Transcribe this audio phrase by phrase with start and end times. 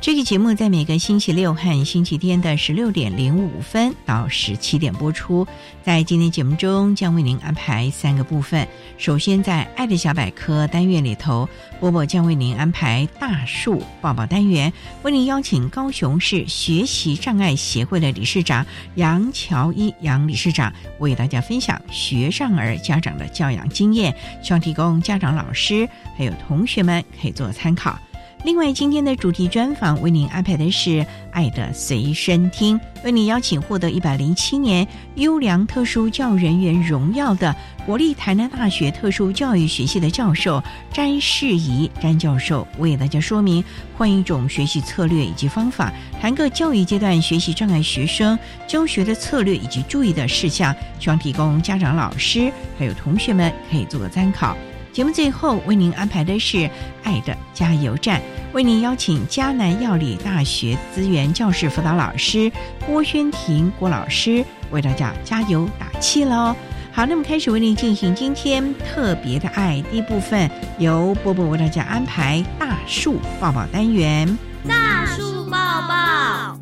[0.00, 5.46] 这个节目在每个星期六和星期天的十六点零五分到十七点播出。
[5.82, 8.66] 在今天节目中，将为您安排三个部分。
[8.96, 11.48] 首先，在“爱的小百科”单元里头，
[11.80, 27.98] 波波将为您安排大树抱抱单元，为您邀请高雄市学习障碍协会的理事长杨乔一杨理事长，为大家分享学障儿家长的教养经验，希望提供家长、老师还有同学们可以做参考。
[28.44, 30.90] 另外，今天的主题专访为您安排的是
[31.32, 34.86] 《爱的随身听》，为您邀请获得一百零七年
[35.16, 43.62] 优良特殊教育人员荣耀的国立台南大学特殊教育学系的教授詹世仪詹教授，为大家说明
[43.96, 54.56] 换一种学习策略以及方法，谈个教育阶段学习障碍学生教学的策略以及注意的事项，希望提供家长、老师还有同学们可以做个参考。
[54.98, 56.56] 节目最后为您安排的是
[57.04, 58.18] 《爱的加油站》，
[58.52, 62.50] 为您邀请迦南药理大学资源教室辅导老师
[62.84, 66.52] 郭轩婷郭老师为大家加油打气喽。
[66.90, 70.50] 好，那么开始为您进行今天特别的爱第一部分，
[70.80, 74.36] 由波波为大家安排大树抱抱单元。
[74.66, 75.56] 大树抱
[75.86, 76.58] 抱，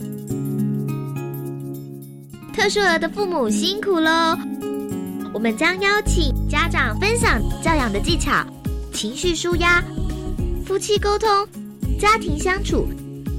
[2.52, 4.38] 特殊儿的父母辛苦喽。
[5.36, 8.42] 我们将邀请家长分享教养的技巧、
[8.90, 9.84] 情绪舒压、
[10.64, 11.28] 夫妻沟通、
[12.00, 12.88] 家庭相处，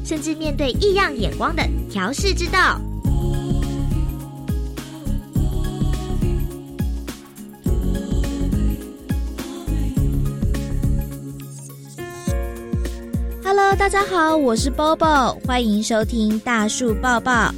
[0.06, 2.80] 甚至面对异样眼光的调试之道。
[13.44, 17.52] Hello，大家好，我是 Bobo，欢迎收听大树抱抱。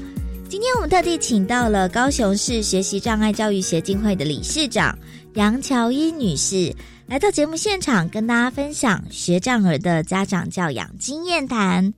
[0.49, 4.97] 今天我们特地请到了高雄市学习障碍教育协进会的理事长
[5.35, 11.93] 杨乔伊女士，来到节目现场跟大家分享学障儿的家长教养经验谈。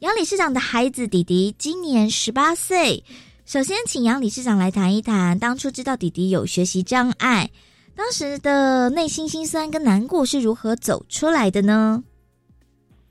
[0.00, 3.04] 杨理事长的孩子弟弟今年十八岁，
[3.44, 7.48] 首先请杨理事长来谈一谈当初知道弟弟有学习障碍，
[7.94, 12.02] 当时的内心心酸跟难过是如何走出来的呢？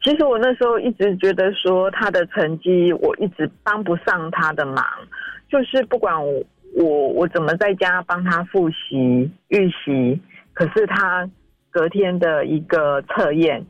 [0.06, 4.86] 其实我那时候一直觉得说他的成绩我一直帮不上他的忙，
[5.50, 6.44] 就是不管我
[6.78, 10.22] 我我怎么在家帮他复习预习，
[10.54, 11.28] 可是他
[11.72, 13.66] 隔天的一个测验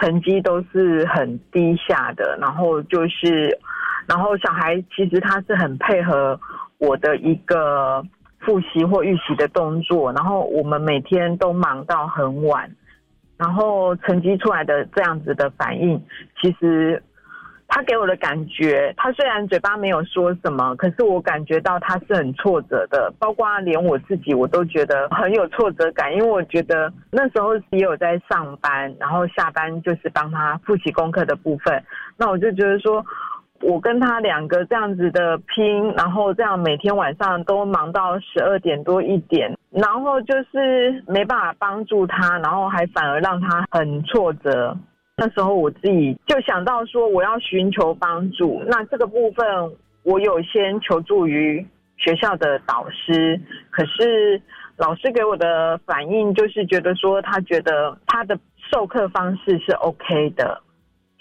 [0.00, 3.58] 成绩都是很低下的，然后就是
[4.06, 6.38] 然后小孩其实他是很配合
[6.78, 8.00] 我的一个
[8.38, 12.70] 复习或预习的动作，然后我们每天都忙到很晚。
[13.42, 16.00] 然后成绩出来的这样子的反应，
[16.40, 17.02] 其实
[17.66, 31.82] 他给我的感觉，他虽然嘴巴没有说什么，可是我感觉到他是很挫折的，包括连我自己我都觉得很有挫折感，因为我觉得那时候也有在上班，然后下班就是帮他复习功课的部分，
[32.16, 33.04] 那我就觉得说。
[33.62, 44.76] 我跟他两个这样子的拼，然后这样每天晚上都忙到十二点多一点，然后就是没办法帮助他，然后还反而让他很挫折。
[45.16, 48.62] 那时候我自己就想到说，我要寻求帮助。
[48.66, 49.46] 那这个部分
[50.02, 51.64] 我有先求助于
[51.98, 54.42] 学校的导师，可是
[54.76, 58.36] 老师给我的反应就是觉得说，他觉得他的
[58.72, 60.60] 授课方式是 OK 的。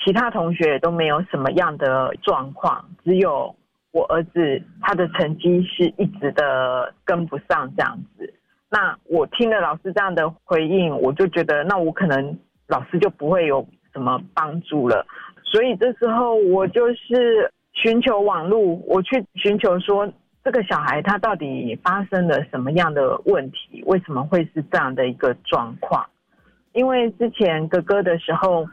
[0.04, 3.56] 其他同学都没有什么样的状况，只有
[3.92, 8.34] 我儿子他的成绩是一直的跟不上这样子。
[8.70, 12.38] 那我听了老师这样的回应，我就觉得那我可能
[12.68, 15.06] 老师就不会有什么帮助了。
[15.44, 20.12] 所以这时候我就是寻求网络，我去寻求说
[20.44, 26.06] 这个小孩他到底发生了什么样的问题，为什么会是这样的一个状况？
[26.74, 28.66] 因为之前哥哥的时候，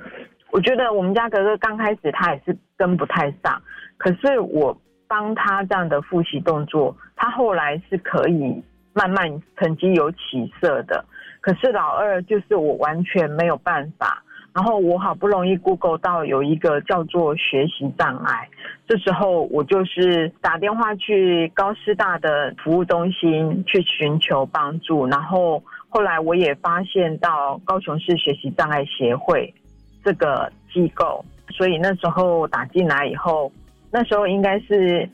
[0.50, 3.60] 我觉得我们家哥哥刚开始他也是跟不太上，
[3.96, 8.62] 可是我帮他这样的复习动作，他后来是可以
[8.92, 11.04] 慢慢成绩有起色的。
[11.40, 14.22] 可是老二就是我完全没有办法。
[14.54, 18.48] 然后我好不容易 Google 到有一个叫做学习障碍，
[18.88, 29.54] 这时候我就是打电话去高师大的服务中心去寻求帮助，然后后来我也发现到高雄市学习障碍协会
[30.08, 33.52] 这个机构，所以那时候打进来以后，
[33.90, 35.06] 那时候应该是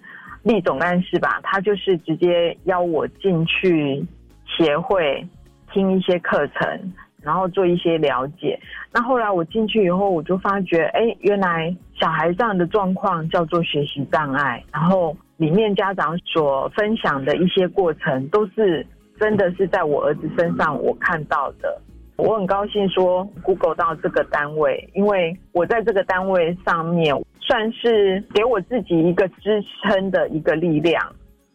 [0.45, 4.07] 厉总干事吧，他就是直接邀我进去
[4.47, 5.27] 协会
[5.73, 6.93] 听一些课程。
[7.25, 8.61] 然后做一些了解。
[8.93, 14.63] 那后来我进去以后，我就发觉，哎，原来小孩这样的状况叫做学习障碍。
[14.71, 18.87] 然后里面家长所分享的一些过程，都是
[19.19, 21.81] 真的是在我儿子身上我看到的。
[22.17, 31.01] 我很高兴说 Google 到这个单位，因为我在这个单位上面算是给我自己一个支撑的一个力量。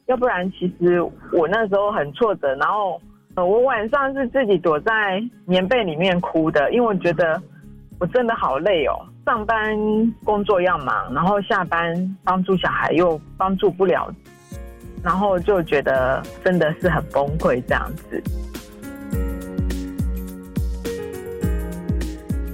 [0.08, 1.02] 要不然，其实
[1.34, 3.02] 我那时候很挫折，然后。
[3.36, 4.92] 我晚上是自己躲在
[5.46, 7.42] 棉被里面哭的，因为我觉得
[7.98, 9.78] 我真的好累哦，上班
[10.26, 14.14] 工作要忙，然后下班帮助小孩又帮助不了，
[15.02, 18.22] 然后就觉得真的是很崩溃这样子。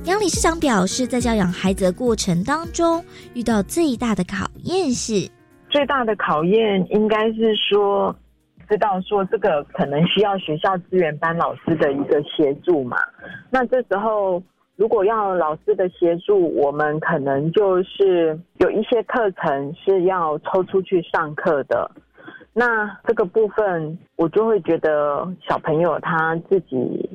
[0.07, 3.03] 杨理事长表示，在教养孩子的过程当中，
[3.33, 5.27] 遇到最大的考验是，
[5.67, 8.15] 最大的考验应该是说。
[8.67, 12.97] 知道说这个可能需要学校资源班老师的一个协助嘛？
[13.51, 14.41] 那这时候
[14.75, 21.91] 如果要老师的协助，我们可能就是有一些课程是要抽出去上课的。
[22.53, 27.07] 那这个部分我就会觉得小朋友他自己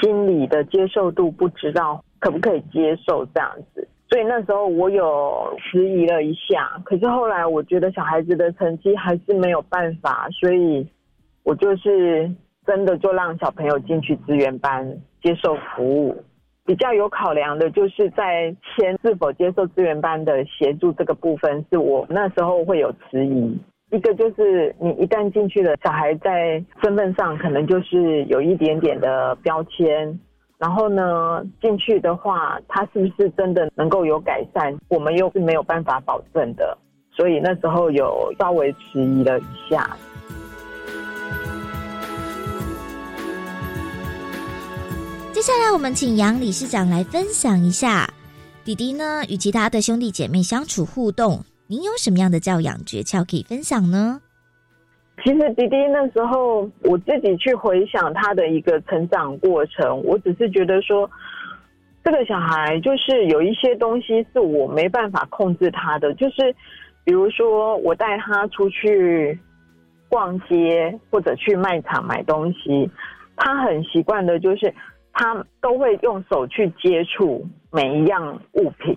[0.00, 3.86] 心里的接受度不知道可不可以接受这样子。
[4.10, 10.86] 所以那时候我有迟疑了一下，可是后来我觉得小孩子的成绩还是没有办法，所以
[11.42, 12.30] 我就是
[12.66, 16.16] 真的就让小朋友进去资源班接受服务。
[16.64, 23.58] 比较有考量的就是在签是否接受资源班的协助这个部分，是我那时候会有迟疑。
[23.90, 30.18] 一个就是你一旦进去了，小孩在身份上可能就是有一点点的标签。
[30.58, 34.76] 然后呢，进去的话，他是不是真的能够有改善？
[34.88, 36.76] 我们又是没有办法保证的，
[37.12, 39.96] 所以那时候有稍微迟疑了一下。
[45.32, 48.12] 接下来，我们请杨理事长来分享一下
[48.64, 54.20] 弟弟呢与其他的兄弟姐妹相处互动，您有什么样的教养诀窍可以分享呢？
[55.24, 61.10] 其实迪迪那时候，我自己去回想他的一个成长过程，我只是觉得说，
[62.04, 66.54] 这个小孩就是有一些东西是我没办法控制他的，就是
[67.04, 69.38] 比如说我带他出去
[70.08, 72.88] 逛街或者去卖场买东西，
[73.36, 74.72] 他很习惯的就是
[75.12, 78.96] 他都会用手去接触每一样物品，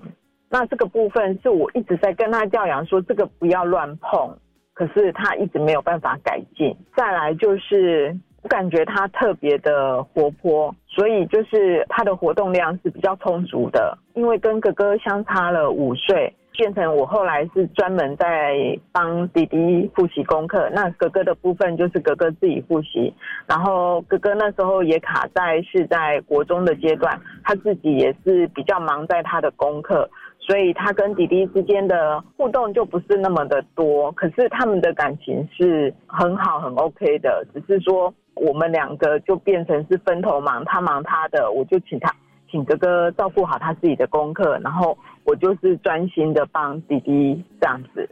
[0.49, 4.37] 那这个部分是我一直在跟他教养说，这个不要乱碰。
[4.73, 6.75] 可是他一直没有办法改进。
[6.95, 13.97] 再来就是，我感觉他特别的活泼，所以就是他的活动量是比较充足的。
[14.13, 20.69] 因为跟哥哥相差了五岁，变成我后来是专门在帮弟弟复习功课。
[20.73, 23.13] 那哥哥的部分就是哥哥自己复习，
[23.47, 30.09] 然后哥哥那时候也卡在是在国中的阶段，他自己也是比较忙在他的功课。
[30.41, 42.13] 所以他跟弟弟之间的互动就不是那么的多，可是他们的感情是很好很 OK 的，只是说我们两个就变成是分头忙，他忙他的，我就请他
[42.49, 48.09] 请哥哥照顾好他自己的功课，然后我就是专心的帮弟弟这样子。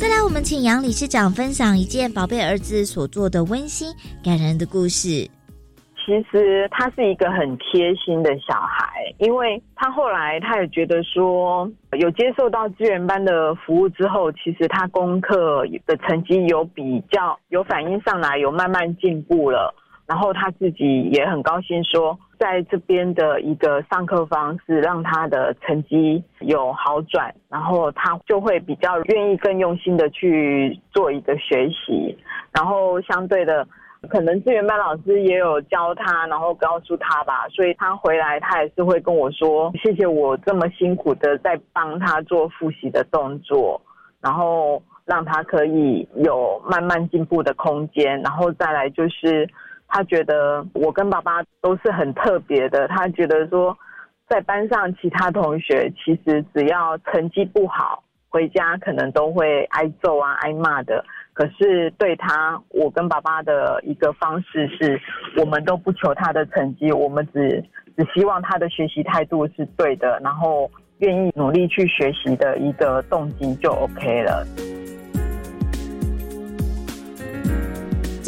[0.00, 3.88] 再来，我们请杨理事长分享一件宝贝儿子所做的温馨
[4.22, 5.28] 感人的故事。
[5.96, 19.74] 其实他是一个很贴心的小孩，因为他后来他也觉得说，有接受到资源班的服务之后，其实他功课的成绩有比较有反应上来，有慢慢进步了。
[20.06, 32.16] 然后他自己也很高兴说，在这边的一个上课方式，让他的成绩有好转，然后他就会比较愿意更用心的去做一个学习，
[32.52, 33.66] 然后相对的，
[34.08, 43.80] 可能资源班老师也有教他，然后告诉他吧，所以他回来他也是会跟我说，谢谢我这么辛苦的在帮他做复习的动作，
[44.20, 49.48] 然后让他可以有慢慢进步的空间，然后再来就是。
[49.88, 52.86] 他觉得我跟爸爸都是很特别的。
[52.88, 53.76] 他觉得说，
[54.28, 61.04] 在班上其他同学其实只要成绩不好，回家可能都会挨揍啊、挨骂的。
[61.32, 65.00] 可是对他，我跟爸爸的一个方式是，
[65.36, 67.64] 我们都不求他的成绩，我们只
[67.96, 74.44] 只希望他的学习态度是对的，然后愿意努力去学习的一个动机就 OK 了。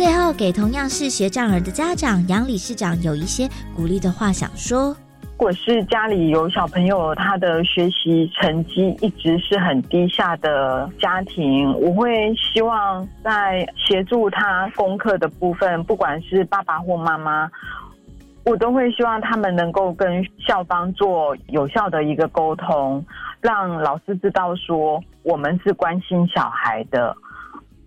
[0.00, 17.50] 最后，给同样是学障儿的家长杨理事长有一些鼓励的话想说：如果是家里有小朋友，他的学习成绩一直是很低下的家庭，我会希望在协助他功课的部分，不管是爸爸或妈妈，
[18.46, 23.04] 我都会希望他们能够跟校方做有效的一个沟通，
[23.42, 27.14] 让老师知道说我们是关心小孩的。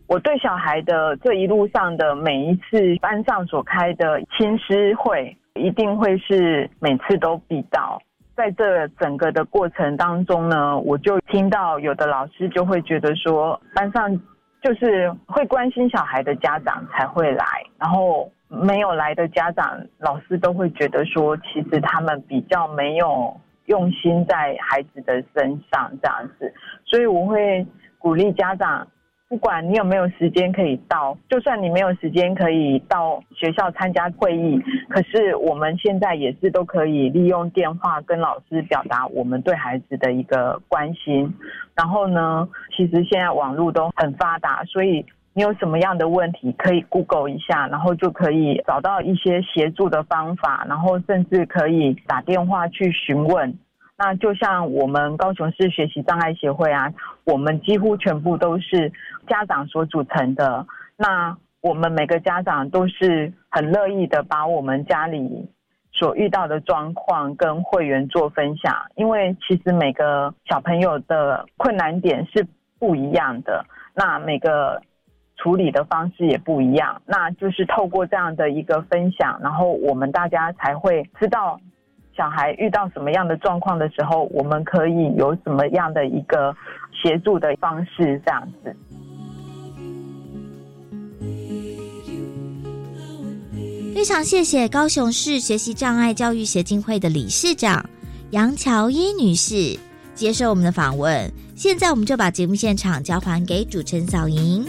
[0.06, 8.00] 我对小孩的这一路上的每一次班上所开的亲师会，一定会是每次都必到。
[8.36, 14.20] 在这整个的过程当中呢，我就听到有的老师就会觉得说，班上
[14.62, 17.46] 就是会关心小孩的家长才会来，
[17.80, 26.54] 然后没有来的家长，老师都会觉得说，其实他们比较没有用心在孩子的身上这样子，
[26.86, 27.66] 所以我会
[27.98, 28.86] 鼓励家长。
[29.34, 41.34] 不管你有没有时间可以到，就算你没有时间可以到学校参加会议，可是我们现在也是都可以利用电话跟老师表达我们对孩子的一个关心。
[41.74, 42.48] 然后呢，
[42.78, 53.58] 其实现在网络都很发达，所以你有什么样的问题可以 Google 一下，然后就可以找到一些协助的方法，然后甚至可以打电话去询问。
[54.04, 56.92] 那就像我们高雄市学习障碍协会啊，
[57.24, 58.92] 我们几乎全部都是
[59.30, 60.68] 家长所组成的。
[60.98, 65.50] 那我们每个家长都是很乐意的，把我们家里
[65.94, 68.76] 所遇到的状况跟会员做分享。
[68.96, 72.46] 因为其实每个小朋友的困难点是
[72.78, 74.82] 不一样的，那每个
[75.38, 77.02] 处理的方式也不一样。
[77.06, 81.58] 那就是透过这样的一个分享，然后我们大家才会知道。
[82.16, 86.56] 小孩遇到什么样的状况的时候，我们可以有什么样的一个
[86.92, 88.22] 协助的方式？
[88.26, 88.76] 这样子。
[93.96, 97.86] 非常谢谢高雄市学习障碍教育协进会的理事长
[98.32, 99.80] 杨乔伊女士
[100.14, 101.32] 接受我们的访问。
[101.56, 104.66] 现在，我们就把节目现场交还给主持人小莹。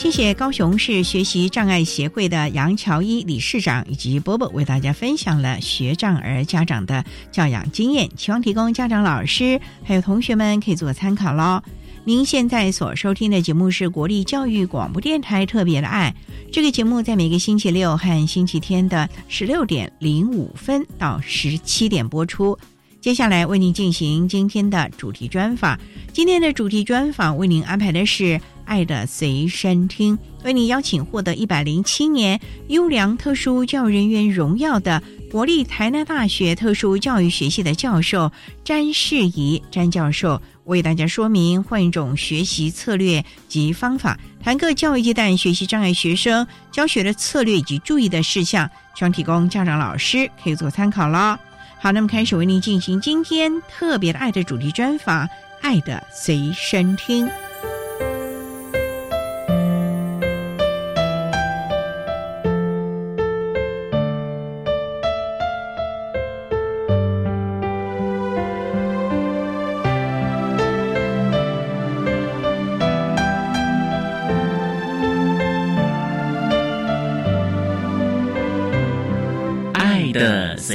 [0.00, 11.62] 谢谢高雄市学习障碍协会的杨乔伊理事长以及波波为大家分享了学障儿家长的教养经验，希望提供家长、老师还有同学们可以做参考喽。
[12.04, 16.14] 您现在所收听的节目是国立教育广播电台特别的爱，
[16.50, 22.58] 这个节目在每个星期六和星期天的十六点零五分到十七点播出。
[23.02, 25.78] 接下来为您进行今天的主题专访，
[26.10, 28.40] 今天的主题专访为您安排的是。
[28.70, 38.30] 爱的随身听，为你邀请获得一百零七年优良特殊教育人员荣耀的国立台南大学特殊教育学系的教授
[38.64, 51.36] 詹世仪詹教授，为大家说明换一种学习策略及方法，谈各教育阶段学习障碍学生教学的策略以及注意的事项，希望提供家长老师可以做参考了。
[51.80, 55.28] 好，那么开始为您进行今天特别的爱的主题专访，
[55.60, 57.28] 爱的随身听。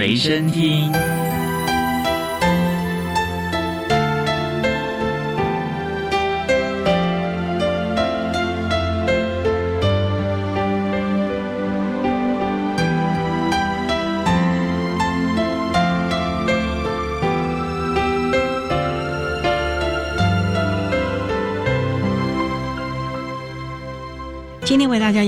[0.05, 1.14] 随身听。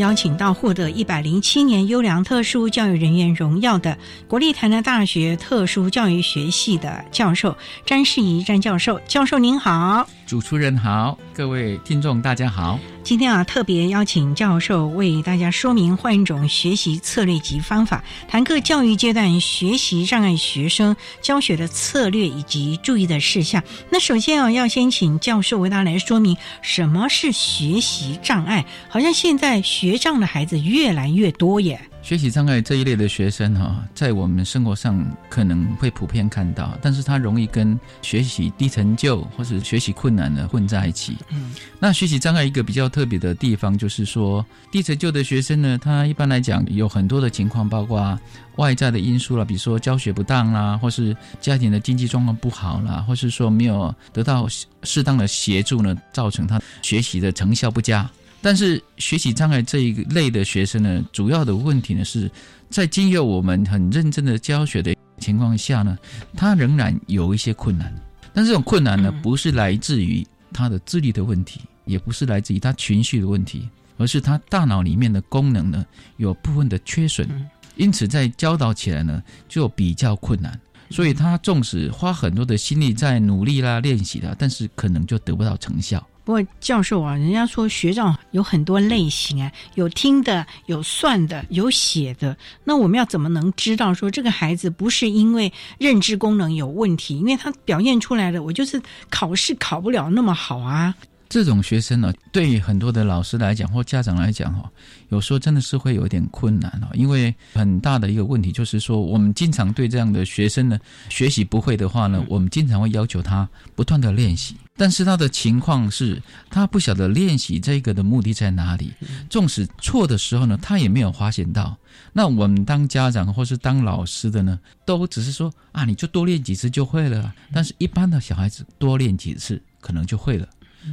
[0.07, 7.53] 邀请到获得一百零七年优良特殊教育人员荣耀的国立台南大学特殊教育学系的教授
[7.85, 12.77] 詹世仪詹教授，教授您好，主持人好，各位听众大家好。
[13.01, 23.63] 今天啊，特别邀请教授为大家说明换一种学习策略及方法，谈课教育阶段学习障碍学生教学的策略以及注意的事项。
[23.89, 31.79] 那首先啊，要先请教授为大家来说明什么是学习障碍，好像现在学障的孩子越来越多耶。
[32.07, 41.17] 学习障碍这一类的学生哈，在我们生活上可能会普遍看到，但是他容易跟学习低成就或是学习困难的混在一起。
[41.31, 48.17] 嗯，那学习障碍一个比较特别的地方就是说，低成就的学生呢，他一般来讲有很多的情况，包括
[48.55, 54.47] 外在的因素啦，比如说教学不当啦，或是家庭的经济状况不好啦，或是说没有得到
[54.83, 58.09] 适当的协助呢，造成他学习的成效不佳。
[58.41, 62.29] 但是学习障碍这一类的学生呢，主要的问题呢是
[62.69, 65.97] 在经由我们很认真的教学的情况下呢，
[66.35, 67.93] 他仍然有一些困难。
[68.33, 73.67] 但这种困难呢，不是来自于他的智力的问题，也不是来自于他情绪的问题，
[73.97, 75.83] 而是他大脑里面的功能呢
[76.17, 77.27] 有部分的缺损，
[77.75, 80.57] 因此在教导起来呢就比较困难。
[80.89, 86.07] 所以他纵使花很多的心力在努力啦、练习啦，但是可能就得不到成效。
[86.27, 92.35] 不过教授啊，人家说学障有很多类型啊，有听的，有算的，有写的。
[92.65, 100.93] 那我们要怎么能知道说这个孩子不是因为认知功能有问题，因为他表现出来的我就是考试考不了那么好啊？
[101.29, 104.69] 这种学生呢，对很多的老师来讲或家长来讲哈，
[105.07, 106.89] 有时候真的是会有一点困难哦。
[106.93, 114.57] 因为很大的一个问题就是说，我们经常对这样的学生呢，学习不会的话呢，我们经常会要求他不断的练习。
[114.77, 118.93] 但是他的情况是，他不晓得练习这个的目的在哪里。
[119.29, 121.75] 纵使错的时候呢，他也没有发现到。
[122.13, 127.33] 那我们当家长或是当老师的呢，都只是说啊，你就多练几次就会了。
[127.51, 130.47] 但是一般的小孩子多练几次可能就会了。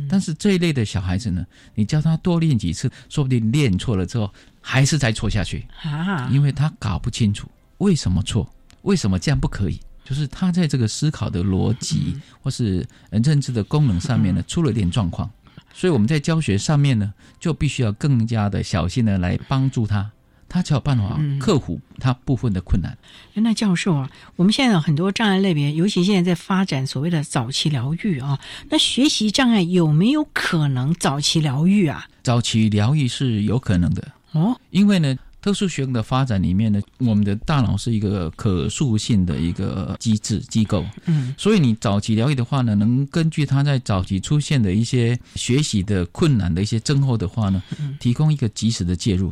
[0.08, 8.50] 但是这一类的小孩子呢，你教他多练几次，说不定练错了之后还是再错下去啊，因为他搞不清楚为什么错，
[8.82, 15.30] 为什么这样不可以，就是他在这个思考的逻辑或是认知的功能上面呢出了点状况，
[15.72, 20.10] 所以我们在教学上面呢就必须要更加的小心的来帮助他。
[20.46, 22.96] 他才有办法克服他部分的困难。
[23.32, 28.38] 那教授啊，我们现在有很多障碍类别，尤其现在在发展所谓的早期疗愈啊。
[28.70, 32.06] 那学习障碍有没有可能早期疗愈啊？
[32.22, 47.62] 早期疗愈是有可能的哦，因为呢，特殊学生的发展里面呢，我们的大脑是一个可塑性的一个机制机构，嗯，所以你早期疗愈的话呢，能根据他在早期出现的一些学习的困难的一些症候的话呢，
[48.00, 49.30] 提供一个及时的介入。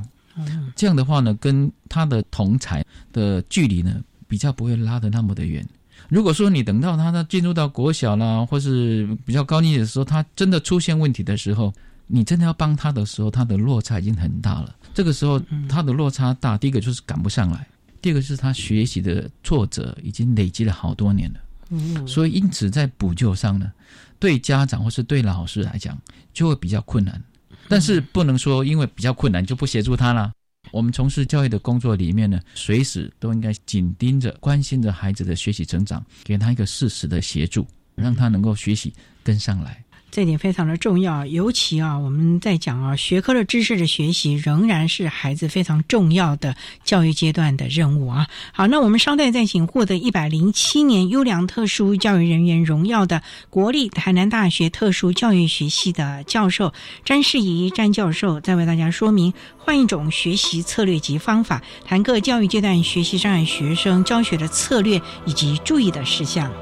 [0.77, 3.99] 这样的话呢，跟他的同才的距离呢，
[4.29, 5.67] 比较不会拉得那么的远。
[6.11, 11.73] 如果说你等到他呢进入到国小啦，或是比较高年级的时候，他真的出现问题的时候，
[12.07, 14.77] 你真的要帮他的时候，他的落差已经很大了。
[14.95, 17.67] 这个时候他的落差大，第一个就是赶不上来，
[18.01, 21.41] 第二个是他学习的挫折已经累积了好多年了。
[21.71, 23.73] 嗯，所以因此在补救上呢，
[24.19, 25.99] 对家长或是对老师来讲，
[26.33, 27.23] 就会比较困难。
[27.69, 30.31] 但是不能说因为比较困难就不协助他了。
[30.71, 39.82] 我们从事教育的工作里面呢，随时都应该紧盯着、关心着孩子的学习成长，给他一个适时的协助，让他能够学习跟上来。
[40.13, 48.27] 这点非常的重要，尤其啊，我们在讲啊，学科的知识的学习仍然是孩子非常重要的教育阶段的任务啊。
[48.53, 56.75] 好，那我们稍待再请获得一百零七年优良特殊教育人员荣耀的国立台南大学特殊教育学系的教授
[57.07, 66.53] 詹世仪詹教授，再为大家说明换一种学习策略及方法，谈各教育阶段学习障碍学生教学的策略以及注意的事项。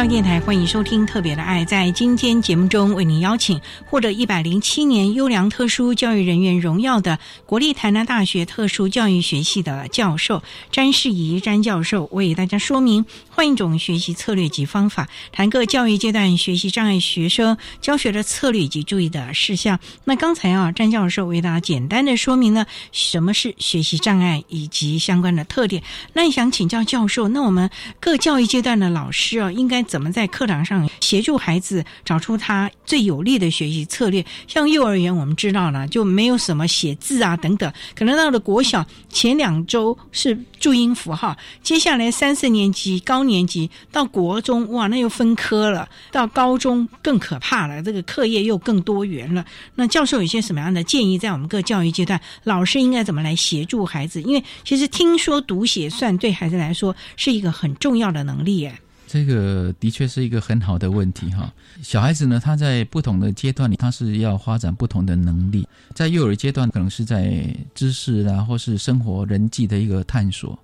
[0.00, 1.62] 上电台，欢迎收听《特别的爱》。
[1.66, 19.78] 在今天节目中，为您邀请获得一百零七年优良特殊教育人员荣耀的国立台南大学特殊教育学系的教授詹世仪詹教授，为大家说明换一种学习策略及方法，谈各教育阶段学习障碍学生教学的策略以及注意的事项。
[20.04, 25.82] 那刚才啊，詹教授为大家简单的说明了什么是学习障碍以及相关的特点。
[26.14, 27.68] 那想请教教授，那我们
[28.00, 34.24] 各教育阶段的老师啊，应该怎么在课堂上协助孩子找出他最有利的学习策略？
[34.46, 49.44] 像幼儿园，我们知道了就没有什么写字啊等等，可能到了国小前两周是注音符号，接下来三四年级、高年级到国中，哇，那又分科了；到高中更可怕了，这个课业又更多元了。
[49.74, 54.22] 那教授有些什么样的建议，在我们各教育阶段，老师应该怎么来协助孩子？
[54.22, 58.78] 因为其实听说读写算对孩子来说是一个很重要的能力，耶。
[59.12, 61.52] 这个的确是一个很好的问题哈。
[61.82, 65.66] 小孩子呢，他在不同的阶段里，他是要发展不同的能力。
[65.96, 67.44] 在幼儿阶段，可能是在
[67.74, 70.56] 知识啊，或是生活人际的一个探索；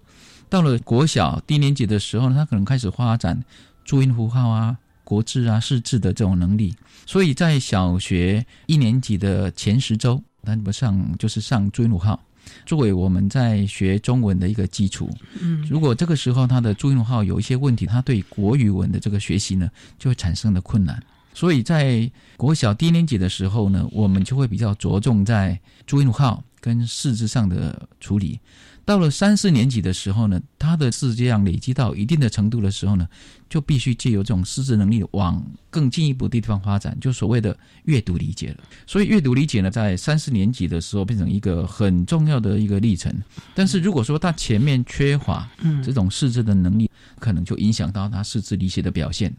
[0.49, 3.43] 到了国小低年级的时候呢，他可能开始发展
[3.85, 6.73] 注音符号啊、国字啊、识字的这种能力。
[7.05, 12.23] 所以在小学一年级的前十周，那不上就是上注音符号。
[12.65, 21.03] 作为我们在学中文的一个基础，嗯，如果这个时候他的注音号有一些问题，他对国语文的这个学习呢，就会产生的困难。
[21.35, 28.41] 所以在国小低年级的时候呢，我们就会比较着重在注音号跟四字上的处理。
[28.87, 33.07] 到了三四年级的时候呢，他的字这样累积到一定的程度的时候呢，
[33.51, 37.55] 就必须借由这种识字能力往更进一步的地方发展，就所谓的
[37.87, 38.59] 阅读理解了。
[38.87, 43.13] 所以阅读理解呢，在三四年级的时候变成一个很重要的一个历程。
[43.57, 45.51] 但是如果说他前面缺乏
[45.85, 49.35] 这种识字的能力，可能就影响到他识字理解的表现。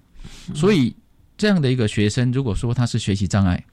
[0.53, 0.93] 所以
[1.37, 3.63] 这样的一个学生，如果说他是学习障碍，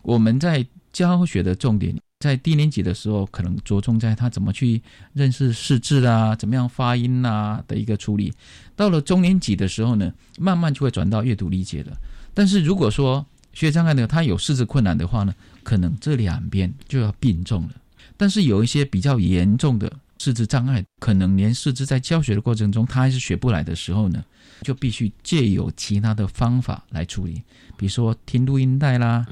[0.00, 1.94] 我们在教学的重点。
[2.20, 4.82] 在低年级的时候，可能着重在他怎么去
[5.14, 8.30] 认识识字啊，怎么样发音啦的一个处理。
[8.76, 11.96] 到了中年级的时候呢，慢慢就会转到阅读理解了。
[12.34, 17.70] 但是如果说学障碍呢，他有识字困难的话呢，可能这两边就要并重了。
[18.18, 19.90] 但是有一些比较严重的
[20.22, 24.22] 识字障碍，可能连四肢在教学的过程中他还是学不来的时候呢。
[24.62, 27.42] 就必须借有其他的方法来处理，
[27.78, 29.26] 比如说听录音带啦，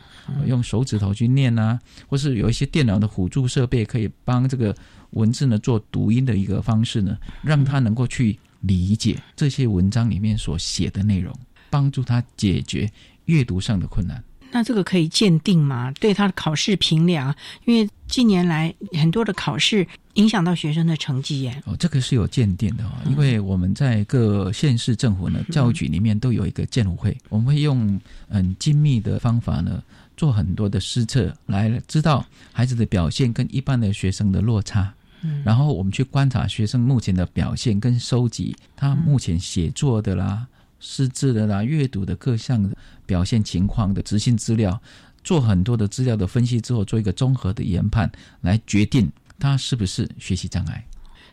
[0.46, 4.74] 用手指头去念啦，或是有一些电脑的辅助设备可以帮这个
[5.10, 12.90] 文字呢做读音的一个方式呢，让他能够去理解这些文章里面所写的内容，帮助他解决
[13.26, 14.24] 阅读上的困难。
[14.50, 15.92] 那这个可以鉴定吗？
[16.00, 17.34] 对他的考试评量，
[17.66, 21.62] 因为近年来很多的考试影响到学生的成绩耶。
[21.66, 29.82] 哦，这个是有鉴定的哦，因为我们在各县市政府呢，教育局里面都有一个鉴辅会，我们会用很精密的方法呢，
[30.16, 34.92] 做很多的施测，来知道孩子的表现跟一般的学生的落差。
[35.22, 40.46] 嗯，然后我们去观察学生目前的表现，跟收集他目前写作的啦。
[40.80, 42.70] 识字的啦，阅读的各项
[43.06, 44.80] 表现情况的执行资料，
[45.24, 48.10] 做很多的资料的分析之后，做一个综合的研判，
[48.40, 50.84] 来决定他是不是学习障碍。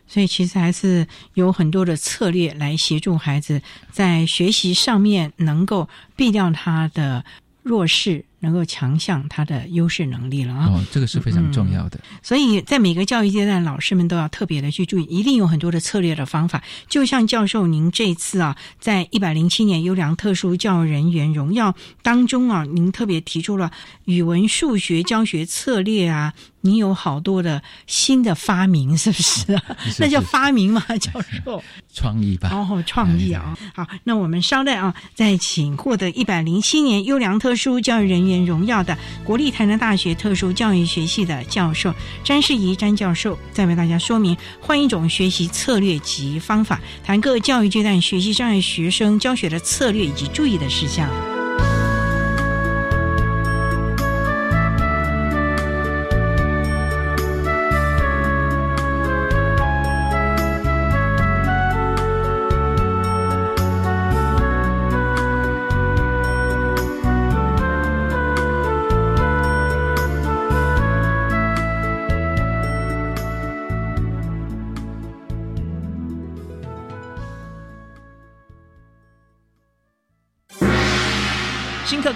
[0.08, 7.24] 所以其实还是有很多的策略来协助孩子在学习上面能够避掉他的
[7.62, 8.24] 弱势。
[8.40, 10.66] 能够强项他的优势能力了啊！
[10.68, 11.98] 哦，这个是非常重要的。
[12.22, 16.62] 所以在每个教育阶段，老师们都要特别的去注意，一定有很多的策略的方法。
[16.88, 23.70] 就像教授您这次啊，在一百零七年优良特殊教育人员荣耀当中啊，您特别提出了
[24.04, 29.62] 语文、数学教学策略啊，您有好多的新的发明，是不是啊？
[29.98, 31.62] 那叫发明嘛，教授？
[31.92, 32.50] 创意吧。
[32.52, 33.56] 哦，创意啊！
[33.74, 38.46] 好，那我们稍待啊，再请获得一百零七年优良特殊教育人年。
[38.46, 51.35] 荣耀的国立台南大学特殊教育学系的教授詹世仪詹教授，再为大家说明换一种学习策略及方法，谈各教育阶段学习障碍学生教学的策略以及注意的事项。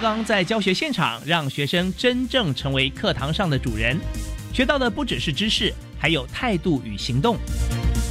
[0.01, 3.99] 刚在教学现场，让学生真正成为课堂上的主人，
[4.51, 7.37] 学到的不只是知识，还有态度与行动。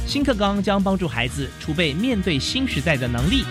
[0.07, 3.43] 新课纲将帮助孩子储备面对新时代的能力。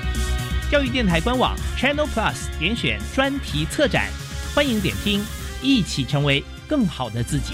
[0.70, 4.08] 教育电台官网 Channel Plus 点选专题策展，
[4.54, 5.22] 欢迎点听，
[5.60, 7.52] 一起成为更好的自己。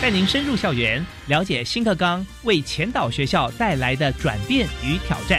[0.00, 5.38] 带您深入校园，了解新课纲为前导学校带来的转变与挑战。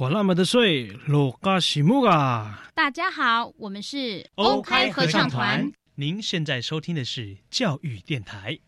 [0.00, 2.64] 管那么的水，罗嘎西木啊！
[2.74, 5.70] 大家好，我们是欧开合唱团。
[5.94, 8.58] 您现在收听的是教育电台。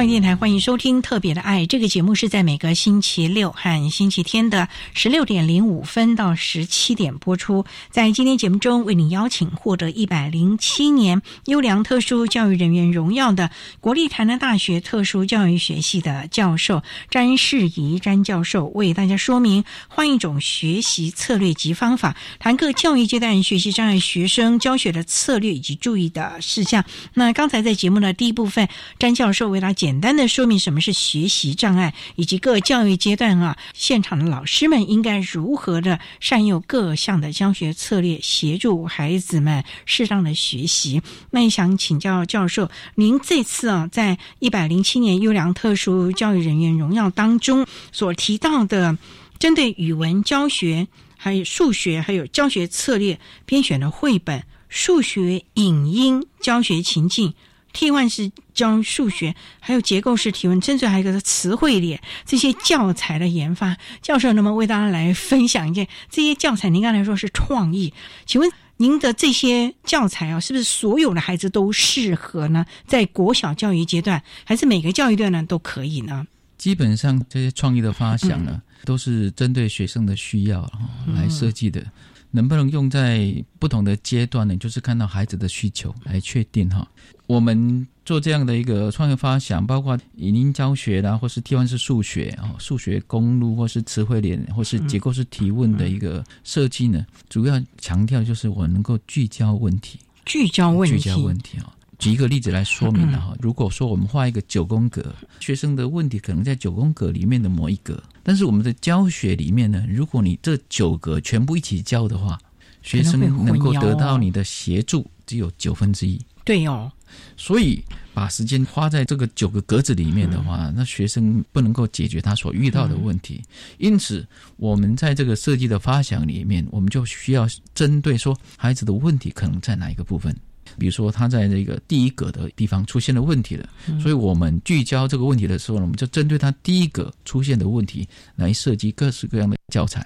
[0.00, 7.66] 教育电台欢迎收听《特别的爱》这个节目，是在每个星期六和星期天的十六点零五分到十七点播出。
[7.90, 26.86] 在今天节目中，为你邀请获得一百零七年优良特殊教育人员荣耀的国立台南大学特殊教育学系的教授詹世仪詹教授，为大家说明换一种学习策略及方法，谈各教育阶段学习障碍学生教学的策略以及注意的事项。
[27.12, 28.66] 那刚才在节目的第一部分，
[28.98, 29.89] 詹教授为大家解。
[29.90, 41.02] 简单的说明什么是学习障碍，以及各教育阶段啊，现场的老师们应该如何的善用各项的教学策略，协助孩子们适当的学习。
[41.32, 48.96] 那也想请教教授，您这次啊，在一百零七年优良特殊教育人员荣耀当中所提到的，
[49.40, 57.34] 针对语文教学、还有数学、还有教学策略编选的绘本、数学影音教学情境。
[57.72, 66.68] 替换式教数学，还有结构式提问，甚至还有一个词汇列这些教材的研发，教授能不能为大家来分享一件这些教材？
[66.68, 67.92] 您刚才说是创意，
[68.26, 72.64] 请问您的这些教材啊，是不是所有的孩子都适合呢？
[72.86, 76.26] 在国小教育阶段，还是每个教育段呢都可以呢？
[76.56, 80.70] 基本上这些创意的发想呢，都是针对学生的需要
[81.14, 81.82] 来设计的。
[82.30, 84.56] 能不能用在不同的阶段呢？
[84.56, 86.86] 就是看到孩子的需求来确定哈。
[87.26, 101.72] 我们做这样的一个创业发想，包括语音教学啦，或是替换式数学啊，数学公路，或是词汇链，或是结构式提问的一个设计呢，主要强调就是我能够聚焦问题，聚焦问题，聚焦问题啊。
[102.00, 112.38] 举一个例子来说明了哈，如果说我们画一个九宫格，学生的问题可能在九宫格里面的某一格，但是我们的教学里面呢，如果你这九格全部一起教的话，
[112.80, 116.18] 学生能够得到你的协助只有九分之一。
[116.42, 116.90] 对哦，
[117.36, 117.84] 所以
[118.14, 123.42] 把时间花在这个九个格子里面的话，那学生不能够解决他所遇到的问题。
[123.76, 130.34] 因此，我们在这个设计的发想里面，我们就需要针对说孩子的问题可能在哪一个部分。
[130.80, 133.68] 比如说，他在这个第一格的地方出现了问题了，
[134.00, 140.04] 所以我们聚焦这个问题的时候呢，我们就针对他第一格出现的问题来设计各式各样的教材。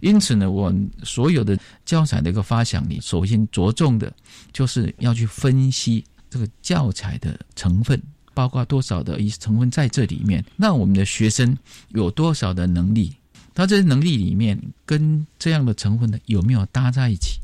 [0.00, 0.72] 因此呢，我
[1.02, 4.12] 所有的教材的一个发想里，首先着重的
[4.52, 8.00] 就是要去分析这个教材的成分，
[8.34, 11.56] 包括多少的一些成分在这里面，那我们的学生
[11.88, 13.12] 有多少的能力，
[13.52, 17.40] 他这些能力里面跟这样的成分呢有没有搭在一起？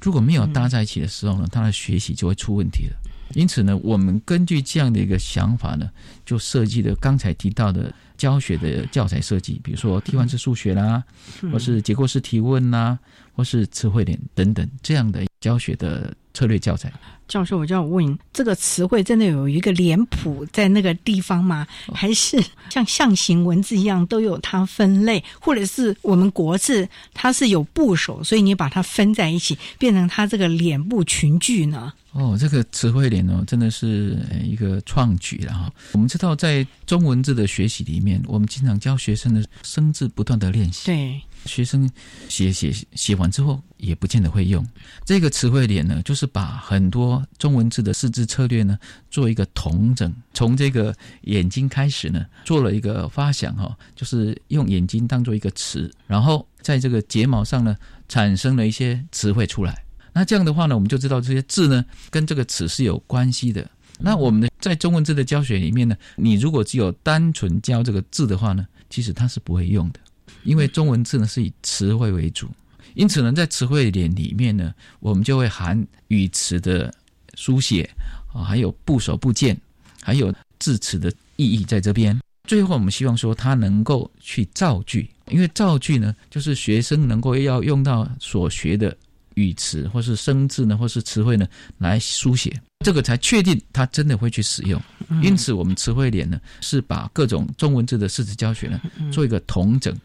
[0.00, 2.96] 如果没有搭在一起的时候呢，他的学习就会出问题了。
[3.34, 5.88] 因此呢，我们根据这样的一个想法呢，
[6.26, 11.04] 就设计了刚才提到的教学的教材设计，比如说替换式数学啦，
[11.52, 12.98] 或是结构式提问啦，
[13.40, 16.92] 或是词汇点等等这样的教学的策略教材。
[17.26, 21.66] 教授，我就要问，这个词汇真的有一个脸谱在那个地方吗？
[21.94, 31.90] 还是像象形文字一样都有它分类，或者是我们国字它是有部首，所以你把它分在一起，变成它这个脸部群聚呢？
[32.12, 35.72] 哦，这个词汇点哦，真的是一个创举了哈。
[35.92, 40.84] 我们知道，在中文字的学习里面，我们经常教学生的生字不断的练习。
[40.84, 41.22] 对。
[41.46, 41.88] 学生
[42.28, 44.66] 写写写完之后，也不见得会用
[45.04, 46.00] 这个词汇点呢。
[46.04, 48.78] 就是把很多中文字的识字策略呢，
[49.10, 50.14] 做一个统整。
[50.34, 57.76] 从这个眼睛开始呢，做了一个发想哈，就是用眼睛当做一个词，然后在这个睫毛上呢，
[58.08, 59.84] 产生了一些词汇出来。
[60.12, 63.68] 那这样的话呢，我们就知道这些字呢，跟这个词是有关系的。
[63.98, 70.00] 那我们的在中文字的教学里面呢，你如果只有单纯教这个字的话呢，其实它是不会用的。
[70.42, 72.48] 因为中文字呢是以词汇为主，
[72.94, 76.92] 因此呢，在词汇点里面呢，我们就会含语词的
[77.34, 77.88] 书写
[78.32, 79.58] 啊，还有部首部件，
[80.02, 82.18] 还有字词的意义在这边。
[82.48, 88.96] 最后，我们希望说，它能够去造句，因为造句呢，就是学生能够要用到所学的
[89.34, 91.46] 语词或是生字呢，或是词汇呢
[91.78, 94.82] 来书写，这个才确定他真的会去使用。
[95.22, 98.80] 因此，我们词汇点呢是把各种中文字的识字教学呢
[99.12, 99.96] 做一个统整。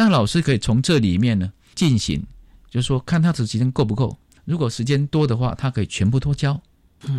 [0.00, 2.22] 那老师可以从这里面呢进行，
[2.70, 4.16] 就是说看他的时间够不够。
[4.46, 6.58] 如果时间多的话，他可以全部都教；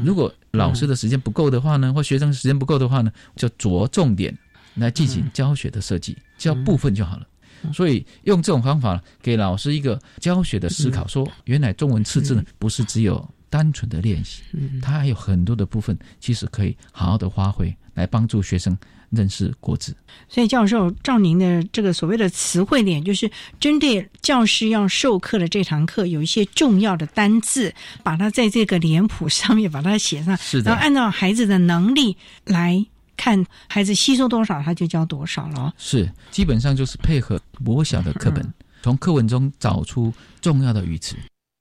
[0.04, 4.36] 如果老师的时间不够的话呢，或学生时间不够的话呢，就着重点
[4.74, 7.28] 来进行教学的设计，教部分就好了。
[7.72, 14.42] 所以用这种方法给老师一个教学的思考，说原来中文识字呢不是只有单纯的练习，
[14.82, 18.76] 它还有很多的部分其实可以好好的发挥来帮助学生。
[19.12, 19.96] 认识国字，
[20.28, 32.86] 所以教授照您的这个所谓的词汇点，就是针对教师要授课的这堂课，有一些重要的单字，把它在这个脸谱上面把它写上，是的，然后按照孩子的能力来
[33.18, 35.74] 看，孩子吸收多少，他就教多少了。
[35.78, 41.16] 是，基本上就是配合我小的课本，从课文中找出重要的语词。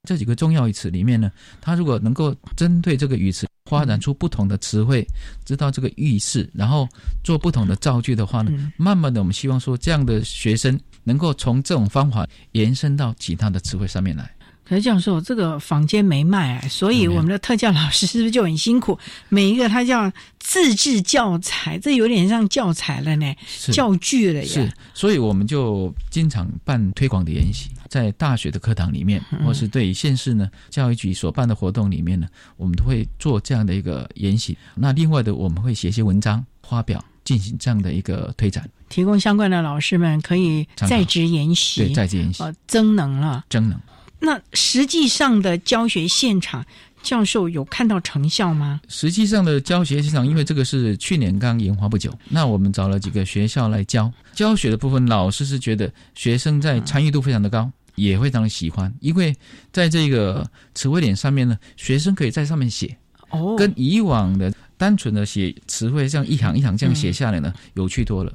[0.07, 5.05] 这几个重要语词里面呢，他如果能够针对这个语词发展出不同的词汇，
[5.45, 6.89] 知道这个意思，然后
[7.23, 14.29] 做不同的造句的话呢，慢慢的，我们希望说这样的学生能够从这种方法延伸到其他的词汇上面来。
[14.63, 18.97] 可是教授，这个房间没卖，所以我们的特教老师是不是就很辛苦？
[19.27, 23.35] 每一个他叫自制教材，这有点像教材了呢，
[23.73, 24.47] 教具了呀。
[24.47, 34.57] 是，所以我们就经常办推广的研习，在大学的课堂里面，或是对县市呢教育局所办的活动里面呢，我们都会做这样的一个研习。
[34.75, 43.77] 那另外的，我们会写一些文章发表，进行这样的一个推展，提供相关的老师们可以在职研习，对，在职研习，增能了，增能。
[44.23, 46.63] 那实际上的教学现场，
[47.01, 48.79] 教授有看到成效吗？
[48.87, 59.35] 实际上的教学现场，因为这个是去年刚研发不久，那我们找了几个学校来教教学的部分，老师是觉得学生在参与度非常的高，也非常的喜欢，因为
[59.71, 62.95] 在这个词汇点上面呢，学生可以在上面写，
[63.31, 68.31] 哦，跟以往的单纯的写词汇这样一行一行这样写下来呢，有趣多了，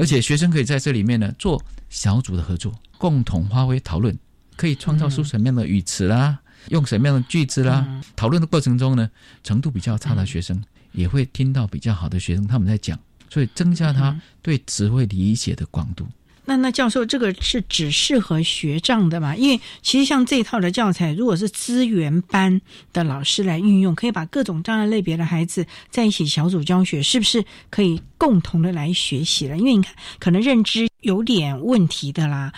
[0.00, 4.18] 而且学生可以在这里面呢做小组的合作，共同发挥讨论。
[4.58, 7.86] 可以创造出什么样的语词啦，用什么样的句子啦？
[8.16, 9.08] 讨论的过程中呢，
[9.44, 10.60] 程度比较差的学生
[10.92, 12.98] 也会听到比较好的学生他们在讲，
[13.30, 16.06] 所以增加他对词汇理解的广度。
[16.44, 19.36] 那那教授，这个是只适合学障的吗？
[19.36, 22.58] 因为其实像这套的教材，如果是资源班
[22.90, 29.58] 的老师来运用，可以把各种障碍类别的孩子在一起小组教学，是不是可以共同的来学习了？
[29.58, 32.50] 因为你看，可能认知有点问题的啦。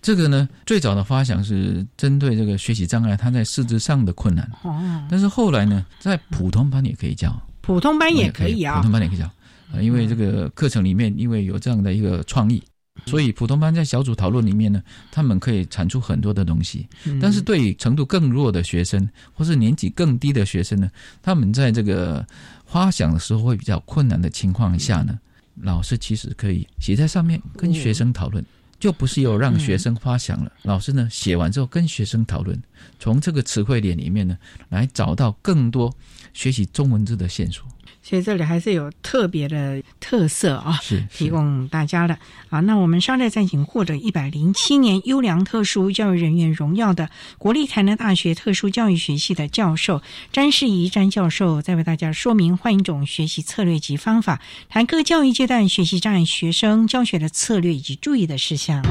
[0.00, 4.48] 这个呢，最早的发想是针对这个学习障碍，他在四肢上的困难。
[4.62, 5.06] 哦。
[5.10, 7.34] 但是后来呢，在普通班也可以教。
[7.60, 8.76] 普通班也可以啊。
[8.76, 9.24] 普通班也可以教
[9.72, 12.62] 啊，因为这个课程里面因为有这样的一个创意，
[13.04, 16.88] 所以普通班在小组讨论里面呢，他们可以产出很多的东西。
[17.20, 20.88] 但是对于程度更弱的学生，或是年纪更低的学生呢，
[21.20, 22.24] 他们在这个
[22.64, 25.18] 发想的时候会比较困难的情况下呢，
[25.60, 28.42] 老师其实可以写在上面跟学生讨论。
[28.78, 32.60] 就不是有让学生发想了，老师呢写完之后跟学生讨论，
[32.98, 35.92] 从这个词汇点里面呢来找到更多
[36.32, 37.66] 学习中文字的线索。
[38.02, 42.18] 所以这里还是有特别的特色啊，是提供大家的
[42.48, 42.60] 啊。
[42.60, 58.82] 那我们稍待再请获得一百零七年优良特殊教育人员荣耀的国立台南大学特殊教育学系的教授詹世仪詹教授，再为大家说明换一种学习策略及方法，谈各教育阶段学习障碍学生教学的策略以及注意的事项。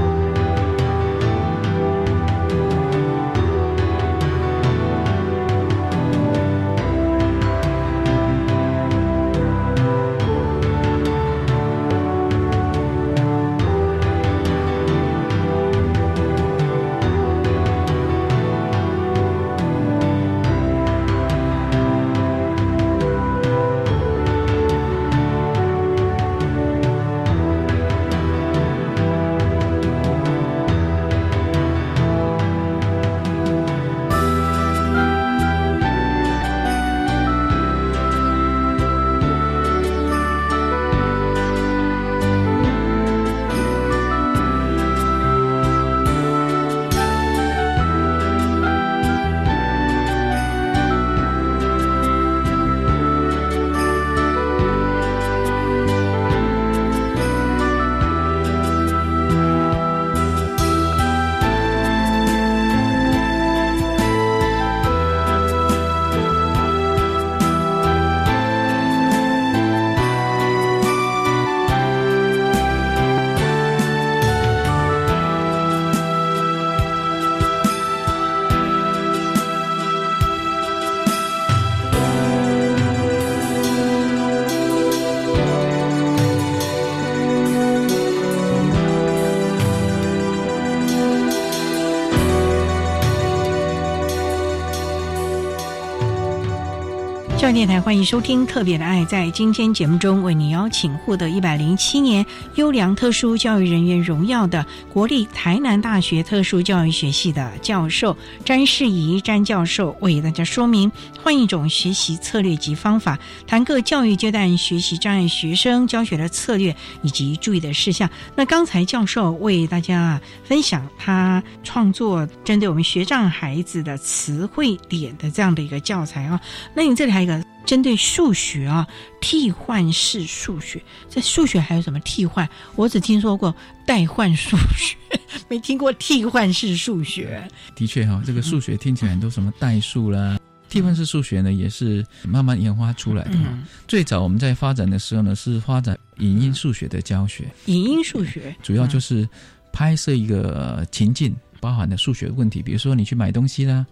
[97.57, 99.01] 电台欢迎收听《特别的爱》。
[99.07, 118.07] 在今天节目中，为你邀请获得一百零七年优良特殊教育人员荣耀的国立台南大学特殊教育学系的教授詹世仪詹教授，为大家说明换一种学习策略及方法，谈各教育阶段学习障碍学生教学的策略以及注意的事项。
[118.35, 126.39] 那刚才教授为大家分享他创作针对我们学障孩子的词汇点的这样的一个教材啊。
[126.75, 127.46] 那你这里还有一个。
[127.65, 128.87] 针对数学啊，
[129.19, 132.47] 替换式数学，在数学还有什么替换？
[132.75, 133.53] 我只听说过
[133.85, 134.95] 代换数学，
[135.49, 137.45] 没听过替换式数学。
[137.75, 140.39] 的确哈，这个数学听起来很多什么代数啦，
[140.69, 143.37] 替换式数学呢，也是慢慢研发出来的。
[143.85, 147.43] 最早我们在发展的时候呢，是发展影音数学的教学。
[147.65, 149.27] 影音数学主要就是
[149.73, 151.35] 拍摄一个情境。
[151.59, 153.85] 包含的数学问题，比如说你去买东西啦，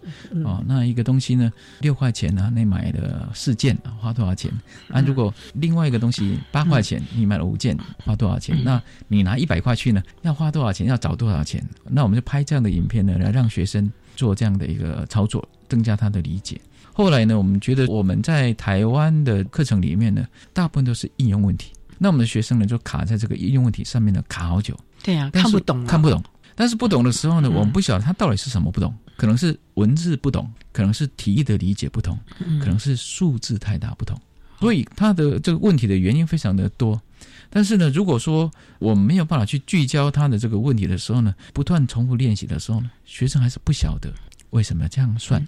[0.44, 4.50] 哦，那一个东西呢六块钱呢，你买了四件，花多少钱？
[4.88, 8.56] 啊，如果另外一个东西八块钱，你买了五件，花多少钱？
[8.64, 10.86] 那你拿一百块去呢，要花多少钱？
[10.86, 11.62] 要找多少钱？
[11.84, 16.60] 那我们就拍这样的影片呢，来让学生做这样的一个操作，增加他的理解。
[16.92, 24.74] 后来呢，我们觉得我们在台湾的课程里面呢，大部分都是应用问题，那我们的学生呢就卡在这个应用问题上面呢，卡好久。
[25.02, 26.22] 对呀，看不懂，看不懂。
[26.56, 32.18] 但是不懂的时候呢，我们不晓得它到底是什么不懂，可能是文字不懂，可能是题意的理解不同，
[32.58, 34.18] 可能是数字太大不同，
[34.58, 37.00] 所以它的这个问题的原因非常的多。
[37.48, 44.12] 但是呢，如果说我们没有办法去聚焦他的这个问题的时候呢，不断重复练习的时候呢，学生还是不晓得
[44.50, 45.46] 为什么要这样算。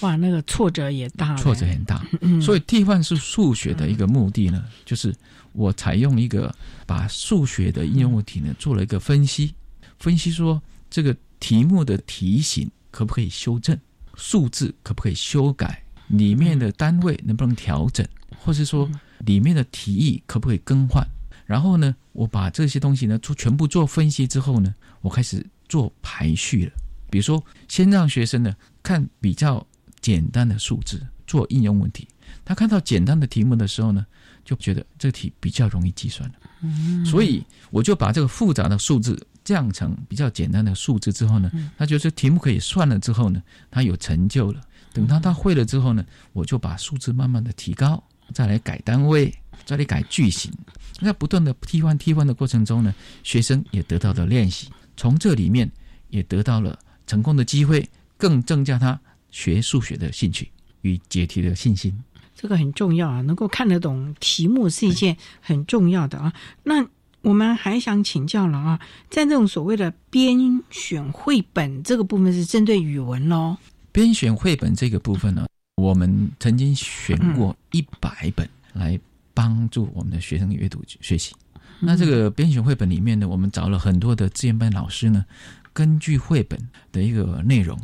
[0.00, 2.02] 哇，那个挫折也大，挫折很大。
[2.40, 5.14] 所以替换是数学的一个目的呢，就是
[5.52, 6.54] 我采用一个
[6.86, 9.52] 把数学的应用问题呢做了一个分析。
[10.00, 13.78] 分析说，这个题目的题型可不可以修正，
[14.16, 18.06] 数字可不可以修改，里面的单位能不能调整，
[18.38, 21.06] 或是说里面的题意可不可以更换？
[21.44, 26.72] 然后呢，我把这些东西呢做全部做分析之后呢，我开始做排序了。
[27.10, 29.64] 比如说，先让学生呢看比较
[30.00, 32.08] 简单的数字做应用问题，
[32.42, 34.06] 他看到简单的题目的时候呢，
[34.46, 37.04] 就觉得这个题比较容易计算了。
[37.04, 39.26] 所以我就把这个复杂的数字。
[39.50, 44.60] 降成比较简单的数字之后呢，他觉得题目可以算了之后呢，他有成就了。
[44.92, 48.00] 等到他会了之后呢，我就把数字慢慢的提高，
[48.32, 49.34] 再来改单位，
[49.64, 50.52] 再来改句型。
[51.00, 52.94] 那不断的替换替换的过程中呢，
[53.24, 55.68] 学生也得到了练习，从这里面
[56.10, 56.78] 也得到了
[57.08, 59.00] 成功的机会，更增加他
[59.32, 60.48] 学数学的兴趣
[60.82, 61.92] 与解题的信心。
[62.36, 66.32] 这个很重要啊，能够看得懂题目是一件很重要的啊。
[66.62, 66.86] 那
[67.22, 73.56] 我们还想请教了啊，在这种所谓的编选绘本这个部分是针对语文喽？
[73.92, 75.46] 编选绘本这个部分呢，
[75.76, 78.98] 我们曾经选过一百本，来
[79.34, 81.34] 帮助我们的学生阅读学习。
[81.80, 85.24] 那这个编选绘本里面呢，我们找了很多的志愿班老师呢，
[85.72, 86.58] 根据绘本
[86.92, 87.78] 的一个内容，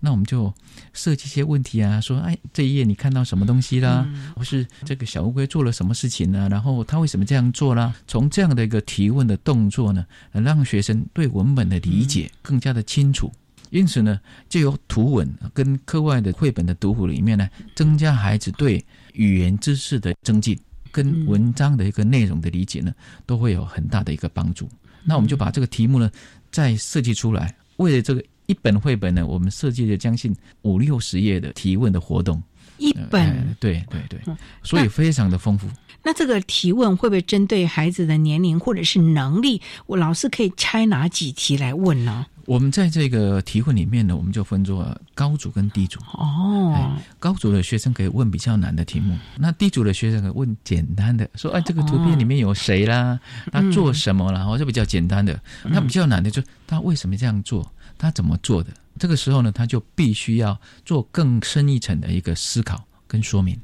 [0.00, 0.52] 那我们就
[0.92, 4.06] 设计一些问题啊，说，哎，这一页你看到什么东西啦？
[4.36, 6.48] 或是这个小乌龟做了什么事情呢？
[6.50, 7.94] 然后它为什么这样做啦？
[8.06, 13.32] 从这样的一个提问的动作呢，让学生对文本的理解更加的清楚。
[13.70, 14.18] 因此呢，
[14.48, 20.58] 就由图文跟课外的绘本的读谱里面呢，增加孩子对语言知识的增进。
[20.90, 22.92] 跟文章的一个内容的理解呢，
[23.26, 24.66] 都会有很大的一个帮助。
[25.04, 26.10] 那我们就把这个题目呢，
[26.50, 27.54] 再设计出来。
[27.76, 32.42] 为了这个一本绘本呢，我们设计了将近五六十页的提问的活动。
[32.78, 34.20] 一本，对对对，
[34.62, 35.68] 所以非常的丰富。
[36.02, 39.60] 那这个提问会不会针对孩子的年龄或者是能力？
[39.86, 42.24] 我老师可以拆哪几题来问呢？
[42.46, 45.98] 我们在这个提问里面呢，我们就分作高组跟低组。
[46.14, 53.18] 哦，高组的学生可以问比较难的题目，那低组的学生可以问简单的，说哎，这个图片里面有谁啦？
[53.52, 54.44] 他做什么啦？
[54.44, 55.38] 或者比较简单的。
[55.64, 57.70] 那比较难的就他为什么这样做？
[57.98, 58.70] 他怎么做的？
[58.98, 63.58] 这个时候呢，他就必须要做更深一层的一个思考跟说明。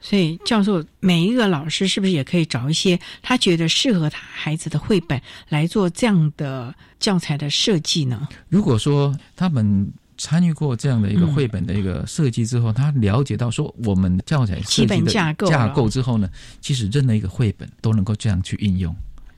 [0.00, 8.28] 所以，教授每一个老师是不是也可以找一些他觉得适合他孩子的绘本来做这样的教材的设计呢？
[8.48, 16.28] 如果说他们参与过这样的一个绘本的一个设计之后，他了解到说我们教材基本架构架构之后呢，
[16.60, 18.92] 其实任何一个绘本都能够这样去应用。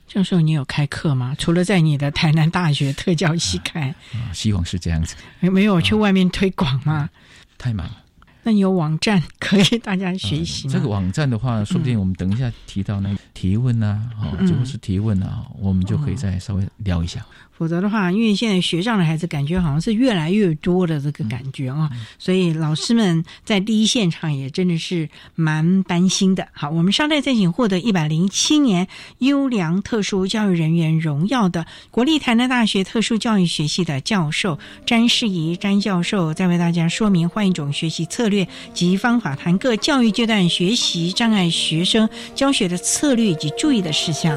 [0.07, 1.35] 教授，你有开课吗？
[1.39, 5.17] 除了在你的台南大学 特教系开，啊希望是这样子。
[5.41, 7.11] 没有去外面推广吗？
[7.59, 8.01] 太忙了。
[8.47, 10.75] 那你有网站可以大家学习吗？
[10.75, 17.25] 这个网站的话，说不定我们等一下提到那个提问啊，哦，如果是提问啊，我们就可以再稍微聊一下。
[17.57, 21.89] 否则的话，因为现在学上的孩子感觉好像是越来越多的这个感觉啊，
[22.19, 26.49] 所以老师们在第一现场也真的是蛮担心的。
[26.53, 28.89] 好，我们稍待再请获得一百零七年
[29.19, 44.37] 优良特殊教育人员荣耀的国立台南大学特殊教育学系的教授詹世仪詹教授，再为大家说明换一种学习策略及方法，谈各教育阶段学习障碍学生教学的策略以及注意的事项。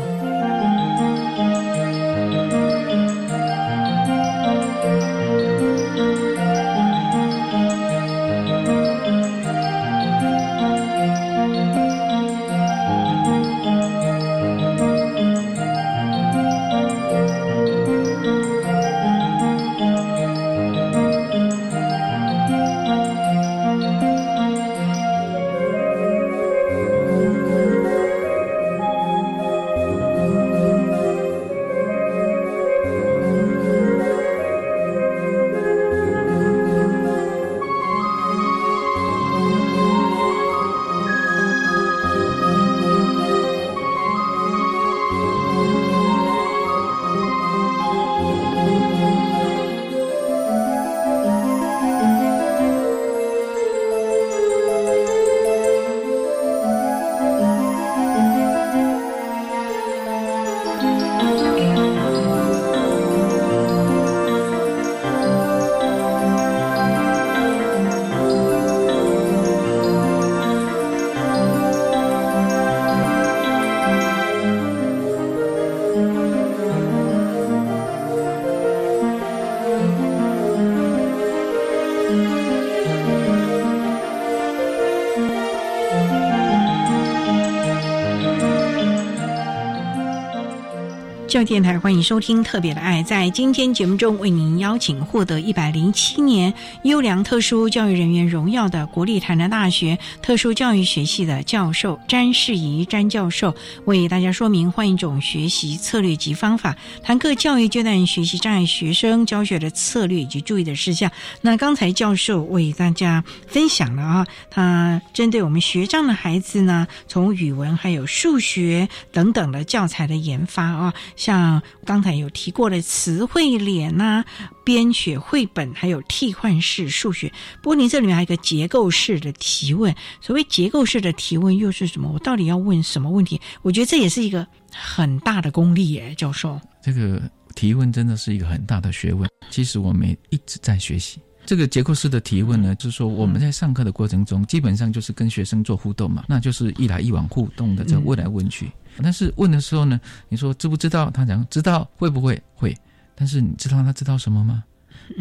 [91.27, 93.03] 教育电台欢迎收听《特别的爱》。
[93.05, 96.53] 在今天节目中，为您邀请获得一百零七年
[96.83, 103.53] 优良特殊教育人员荣耀的国立台南大学特殊教育学系的教授詹世仪詹教授，
[103.83, 106.73] 为大家说明换一种学习策略及方法，
[107.03, 111.11] 谈各教育阶段学习障碍学生教学的策略以及注意的事项。
[111.41, 120.93] 那刚才教授为大家分享了啊，他针对我们学障的孩子呢，从语文还有数学等等的教材的研发啊，
[121.27, 121.37] 像。
[121.37, 124.25] 啊，刚才有提过的词汇脸呐，
[124.65, 127.31] 编写绘本，还有替换式数学。
[127.61, 129.95] 不过您这里面还有一个结构式的提问。
[130.19, 132.09] 所谓结构式的提问又是什么？
[132.11, 133.39] 我到底要问什么问题？
[133.61, 136.59] 我觉得这也是一个很大的功力耶，教授。
[136.81, 137.21] 这个
[137.55, 139.29] 提问真的是一个很大的学问。
[139.51, 148.71] 其实我们一直在学习这个结构式的提问呢，就是说我们在上课的过程中，基本上就是跟学生做互动嘛，那就是一来一往互动的，这问来问去。
[149.03, 151.09] 但是问的时候呢，你说知不知道？
[151.11, 152.75] 他讲知道，会不会会？
[153.15, 154.63] 但是你知道他知道什么吗？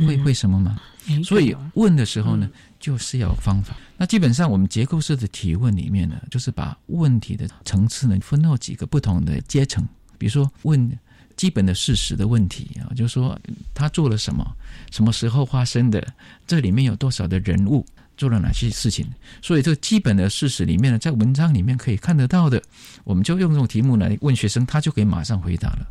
[0.06, 0.80] 会会什么吗？
[1.24, 2.50] 所以问的时候呢，
[2.80, 3.76] 就是要方法。
[3.96, 9.86] 那基本上我们结构式的提问里面呢，就是把问题的层次呢分到几个不同的阶层，
[10.18, 10.98] 比如说问
[11.36, 13.38] 基本的事实的问题啊，就是说
[13.72, 14.44] 他做了什么，
[14.90, 16.04] 什么时候发生的，
[16.46, 17.86] 这里面有多少的人物。
[18.16, 19.06] 做了哪些事情？
[19.42, 22.62] 所以这个基本的事实里面呢，在文章里面可以看得到的，
[23.04, 25.86] 我们就用这种题目来问学生，他就可以马上回答了。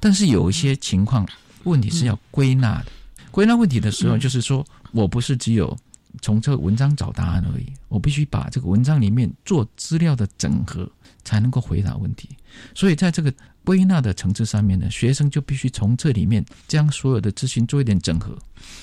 [0.00, 1.26] 但是有一些情况，
[1.64, 2.86] 问题是要归纳的。
[3.30, 5.76] 归纳问题的时候，就是说我不是只有
[6.22, 10.88] 从这个文章找答案而已，我必须把这个文章里面做资料的整合，
[11.24, 12.28] 才能够回答问题。
[12.74, 18.38] 所以在这个归纳的层次上面呢，学生就必须从这里面将所有的资讯做一点整合。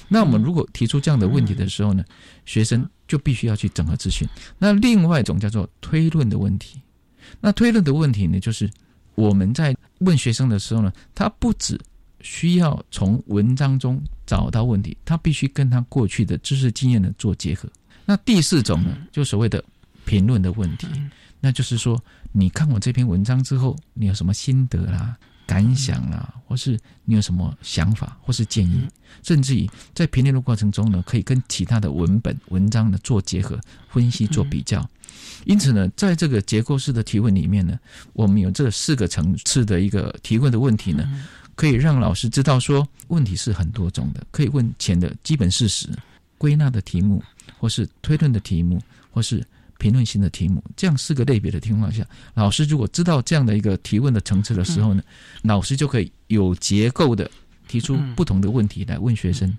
[0.07, 2.03] 那我们如果提出这样的问题的时候呢，
[2.45, 4.27] 学生就必须要去整合资讯。
[4.57, 6.81] 那另外一种叫做推论的问题，
[7.39, 8.69] 那推论的问题呢，就是
[9.15, 11.79] 我们在问学生的时候呢，他不只
[12.21, 17.69] 需要从文章中找到问题，他必须跟他过去的知识经验呢做结合。
[18.05, 19.63] 那第四种呢，就所谓的
[20.05, 20.87] 评论的问题，
[21.41, 25.17] 那就是说，你看我这篇文章之后，你有什么心得啦？
[25.47, 28.87] 感想啊，或是你有什么想法，或是建议，
[29.21, 34.87] 甚至于在评论的过程中呢，可以跟其他的文本文章呢做结合分析、做比较。
[35.43, 37.77] 因此呢，在这个结构式的提问里面呢，
[38.13, 45.89] 我们有这四个层次的一个提问的问题呢，可以让老师知道说，问题是很多种的，可以问前的基本事实、
[46.37, 47.21] 归纳的题目，
[47.57, 48.79] 或是推论的题目，
[49.11, 49.45] 或是。
[49.81, 52.05] 评论性的题目，这样四个类别的情况下，
[52.35, 55.01] 老师如果知道这样的一个提问的层次的时候呢，
[55.41, 57.27] 老师就可以有结构的
[57.67, 59.51] 提出不同的问题来问学生，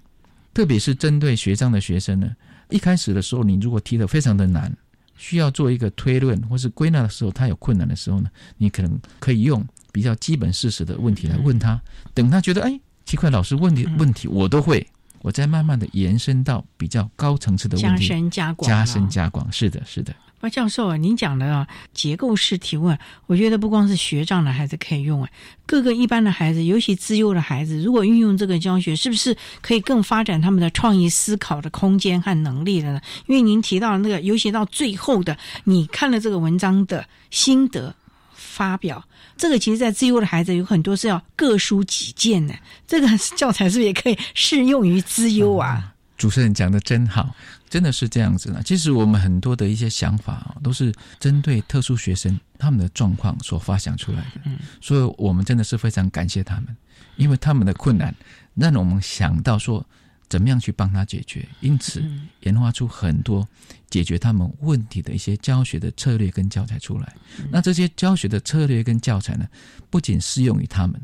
[0.54, 2.30] 特别是针对学障的学生呢，
[2.70, 4.72] 一开始的时候你如果提的非常的难，
[5.16, 11.82] 需要做一个推论或是归纳的时候，他有困难的时候呢，你可能可以用比较基本事实的问题来问他，
[12.14, 14.86] 等他觉得哎奇怪，老师问的问题我都会。
[15.22, 20.12] 我再慢慢的延伸到比较高层次的问题，加深加广，加深加广，是的，是的。
[20.44, 25.30] 那教授啊，您讲的啊，结构式提问，我觉得不光是学障的孩子可以用，啊，
[25.64, 33.00] 各个一般的孩子，尤其自幼的孩子，如果运用这个教学，是不是可以更发展他们的创意思考的空间和能力了呢？
[33.28, 37.94] 因为您提到那个，尤其到最后的，你看了这个文章的心得。
[38.42, 39.02] 发表
[39.36, 42.54] 这个，其实，在自优的孩子有很多是要各抒己见的。
[42.86, 45.94] 这个教材是不是也可以适用于自优啊？
[46.18, 47.34] 主持人讲的真好，
[47.70, 48.60] 真的是这样子呢。
[48.64, 54.40] 其实我们很多的一些想法啊，都是针对特殊学生他们的状况所发想出来的。
[54.44, 56.76] 嗯，所以我们真的是非常感谢他们，
[57.16, 58.14] 因为他们的困难
[58.54, 59.84] 让我们想到说。
[60.28, 61.46] 怎么样去帮他解决？
[61.60, 62.02] 因此
[62.40, 63.46] 研发出很多
[63.92, 67.14] 解决他们问题的一些教学的策略跟教材出来。
[67.50, 69.46] 那这些教学的策略跟教材呢，
[69.90, 70.98] 不仅适用于他们，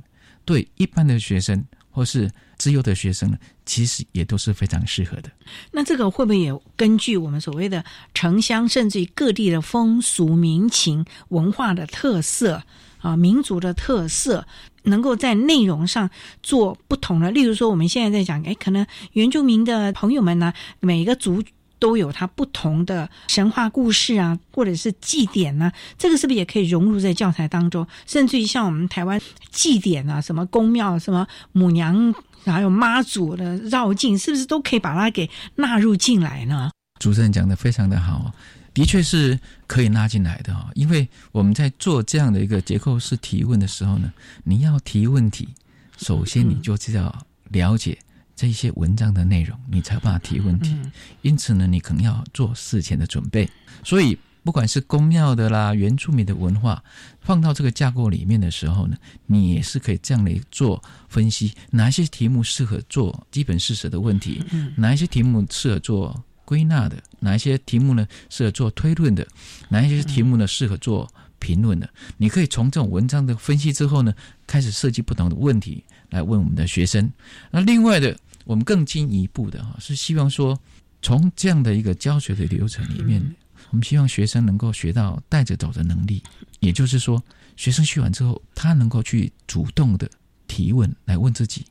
[0.47, 3.36] 对一般的学生或是自由的学生呢，
[3.66, 5.30] 其实也都是非常适合的。
[5.70, 7.84] 那这个会不会也根据我们所谓的
[8.14, 12.62] 城乡，甚至于各地的风俗民情、文化的特色
[13.03, 14.47] 啊，民族的特色？
[14.84, 16.09] 能够在内容上
[16.43, 21.45] 做不同的，例如说，我们现在在讲，哎，可能原住民的朋友们呢，每一个族
[21.79, 27.87] 都有它不同的神话故事啊，或者是祭典呢，这个是不是也可以融入在教材当中？
[28.07, 29.20] 甚至于像我们台湾
[29.51, 32.14] 祭典啊，什么宫庙、什么母娘，
[32.45, 36.70] 还有妈祖的绕境，是不是都可以把它给纳入进来呢？
[36.99, 38.33] 主持人讲的非常的好。
[38.74, 44.12] 的确是可以拉进来的哈，因为我们在做这样的一个结构式提问的时候呢，
[44.45, 45.49] 你要提问题，
[45.97, 47.12] 首先你就知道
[47.49, 47.99] 了解
[48.39, 50.76] 这些文章的内容，你才办法提问题。
[51.22, 53.51] 因此呢，你可能要做事前的准备。
[53.82, 56.80] 所以，不管是公庙的啦、原住民的文化，
[57.20, 64.41] 放到这个架构里面的时候呢，你也是可以这样来做分析：哪一些题目适合做基本事实的问题，
[64.76, 66.24] 哪一些题目适合做。
[66.45, 68.09] 归纳的哪一些题目呢？
[68.30, 69.26] 适合做推论的，
[69.68, 70.47] 哪一些题目呢？
[70.47, 71.07] 适合做
[71.39, 71.86] 评论的？
[72.16, 74.14] 你可以从这种文章的分析之后呢，
[74.47, 77.12] 开始设计不同的问题来问我们的学生。
[77.51, 78.18] 那另外的，
[78.49, 80.59] 我们更进一步的哈，是希望说，
[81.03, 83.22] 从这样的一个教学的流程里面，
[83.70, 86.22] 我们希望学生能够学到带着走的能力。
[86.61, 87.22] 也就是说，
[87.57, 90.09] 学生学完之后，他能够去主动的
[90.46, 91.62] 提问来问自己。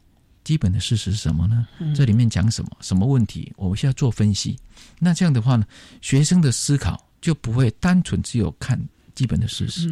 [0.43, 1.67] 基本的事实是什么呢？
[1.95, 2.69] 这里面讲什么？
[2.79, 3.51] 什么问题？
[3.55, 4.55] 我们需要做分析。
[4.99, 5.65] 那这样的话呢，
[5.99, 8.79] 学生的思考就不会单纯只有看
[9.15, 9.89] 基本的事实，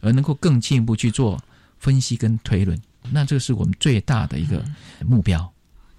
[0.00, 1.38] 而能够更进一步去做
[1.78, 2.80] 分析跟推论。
[3.10, 4.64] 那这个是我们最大的一个
[5.04, 5.52] 目标。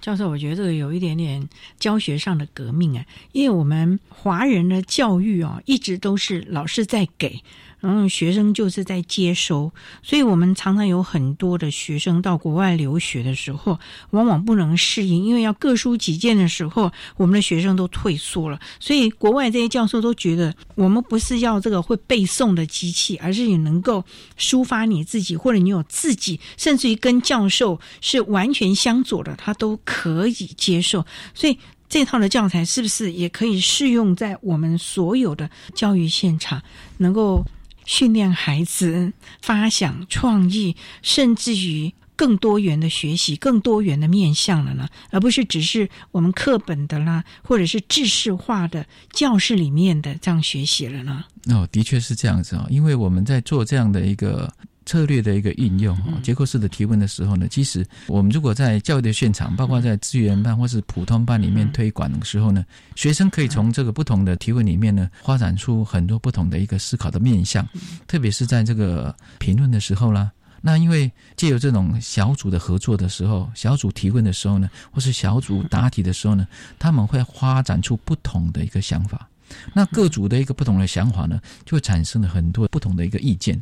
[0.03, 1.47] 教授，我觉得这个有一点点
[1.79, 7.41] 教学上的革命啊，因为我们华人的教育哦，一直都是老师在给。
[7.83, 9.69] 然后学生就是在接收，
[10.01, 13.77] 所以我们常常有很多的学生到国外留学的时候，
[14.11, 18.57] 往往不能适应，因为要各抒己见的时候，我们的学生都退缩了。
[18.79, 24.01] 所以国外这些教授都觉得，我们不是要这个会背诵的机器，而是你能够
[24.39, 31.05] 抒发你自己，或者你有自己，甚至于跟教授是完全相左的，他都可以接受。
[31.33, 31.59] 所以
[31.89, 36.61] 这套的教材是不是也可以适用在我们所有的教育现场，
[36.99, 37.45] 能够？
[37.85, 51.23] 训练孩子发想创意，甚至于更多元的学习、更多元的面向了呢，而不是只是我们课本的啦，或者是制式化的教室里面的这样学习了呢？
[51.47, 54.51] 哦，的确是这样子啊，因为我们在做这样的一个。
[54.85, 62.65] 策略的一个应用，结构式的提问的时候呢，其实我们如果在教育的现场，包括在资源班或是普通班里面推广的时候呢，
[62.95, 67.67] 学生可以从这个不同的提问里面呢，发展出很多不同的一个思考的面向。
[68.07, 70.31] 特别是在这个评论的时候啦，
[70.61, 79.27] 那因为借由这种小组的合作的时候，小组提问的时候呢，或是小组答题的时候呢，他们会发展出不同的一个想法。
[79.73, 83.61] 那各组的一个不同的想法呢，就会产生了很多不同的一个意见。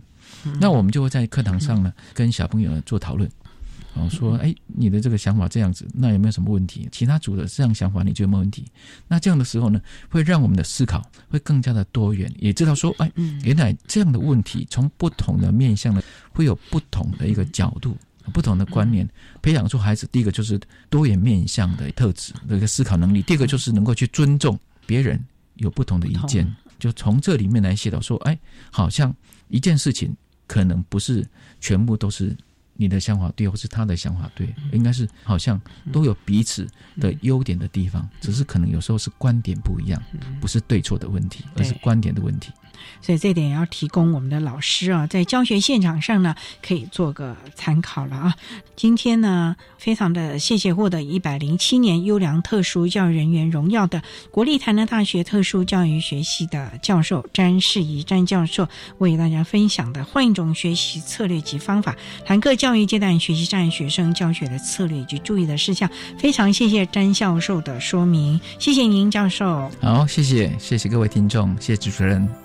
[0.60, 3.30] 那我们就会在课堂上呢，跟小朋友做讨论，
[3.94, 6.88] 哦，说，哎，你的这个想法这样子，那有没有什么问题？
[6.92, 8.66] 其他组的这样想法，你觉得没问题？
[9.08, 9.80] 那这样的时候呢，
[10.10, 13.12] 会让我们的思考会更加的多元，也知道说，哎，
[13.44, 17.98] 原来这样的问题从不同的面向呢，会有不同的一个角度、
[18.34, 19.08] 不同的观念，
[19.42, 20.08] 培养出孩子。
[20.12, 25.24] 第一个就是多元面向的特质的一个思考能力；第二个就是能够去尊重别人
[25.56, 28.40] 有不同的意见，就从这里面来写到说，哎，
[28.72, 29.14] 好像
[29.50, 30.16] 一件事情。
[30.52, 31.26] 可能不是
[31.62, 32.36] 全部都是
[32.74, 35.60] 你的想法对，或是他的想法对，应该是好像
[35.94, 36.68] 都有彼此
[37.00, 40.04] 的优点的地方，只是可能有时候是观点不一样，
[40.42, 42.52] 不是对错的问题，而是观点的问题。
[43.02, 48.36] 所以这点要提供我们的老师啊，在教学现场上呢，可以做个参考了啊。
[48.76, 54.02] 今天呢，非常的谢谢获得一百零七年优良特殊教育人员荣耀的
[54.32, 58.68] 国立台南大学特殊教育学系的教授詹世仪詹教授，
[58.98, 65.90] 为大家分享的换一种学习策略及方法，谈各教育阶段学习障碍学生教学的策略以及注意的事项。
[66.18, 69.70] 非常谢谢詹教授的说明，谢谢您教授。
[69.82, 72.41] 好，谢谢谢谢各位听众，谢谢主持人。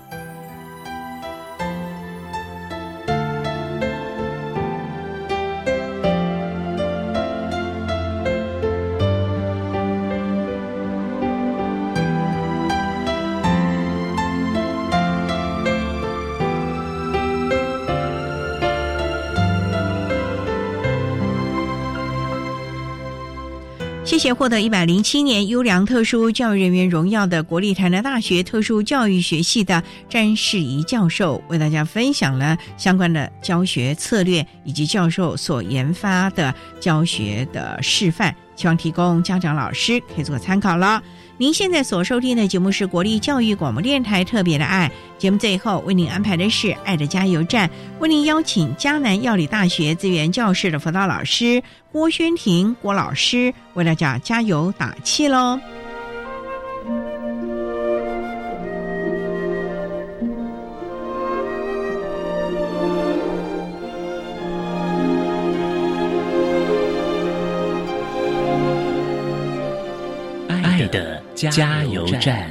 [24.33, 41.01] 获得一百零七年优良特殊教育人员荣耀的国立台南大学特殊教育学系的詹世仪教授，为大家分享了相关的教学策略以及教授所研发的教学的示范，希望提供家长老师可以做参考了。
[41.39, 47.69] 您现在所收听的节目是国立教育广播电台特别的爱节目，最后为您安排的是爱的加油站，
[47.99, 51.61] 为您邀请江南药理大学资源教室的辅导老师
[51.91, 55.59] 郭宣婷郭老师为大家加油打气喽。
[71.37, 72.49] 加油站。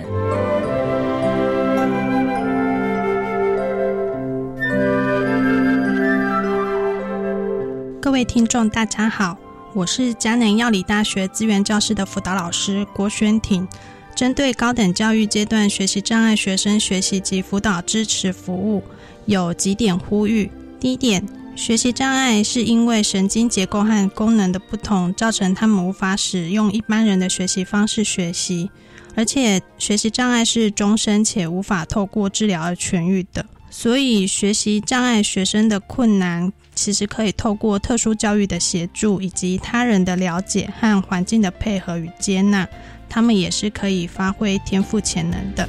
[8.01, 9.37] 各位听众，大家好，
[9.74, 13.66] 我是嘉南药理大学资源教室的辅导老师郭宣婷。
[14.14, 18.84] 针对高等教育阶段学习障碍学生学习及辅导支持服务，
[19.24, 21.26] 有几点呼吁：第一点。
[21.57, 28.71] 学习障碍是因为神经结构和功能的不同，造成他们无法使用一般人的学习方式学习，
[29.17, 33.45] 而且学习障碍是终身且无法透过治疗而痊愈的。
[33.71, 42.69] 所以，学习障碍学生的困难，其实可以透过特殊教育的协助，以及他人的了解和环境的配合与接纳，
[43.09, 45.69] 他们也是可以发挥天赋潜能的。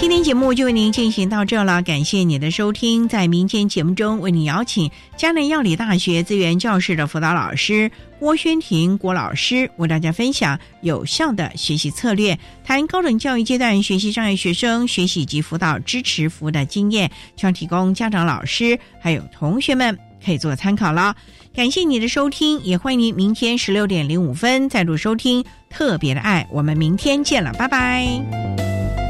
[0.00, 3.08] 今天节目就为您进行到这了，感谢你的收听。
[3.08, 7.90] 在明天节目中，为您邀请江南药理大学资源教室的辅导老师
[8.20, 21.16] 郭宣婷郭老师，为大家分享有效的学习策略，谈高等教育阶段学习障碍学生学习及辅导支持服务的经验，希望提供家长、老师还有同学们可以做参考了。
[21.52, 26.46] 感谢你的收听，也欢迎您明天十六点零五分再度收听特别的爱。
[26.52, 29.07] 我们明天见了，拜拜。